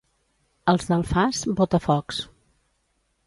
Els 0.73 0.87
d'Alfàs, 0.91 1.43
botafocs. 1.61 2.21